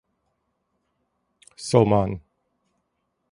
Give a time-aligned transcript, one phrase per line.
[1.67, 2.21] Soman.